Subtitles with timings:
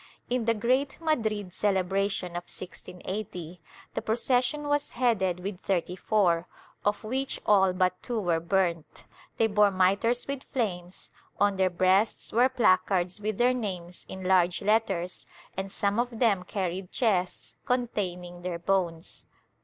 [0.31, 3.61] In the great Madrid celebration of 1680,
[3.93, 6.47] the procession was headed with thirty four,
[6.83, 9.03] of which all but two were burnt;
[9.37, 14.63] they bore mitres with flames, on their breasts were placards with their names in large
[14.63, 19.27] letters and some of them carried chests containing their bones.